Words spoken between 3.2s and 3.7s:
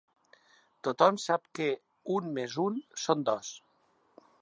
dos.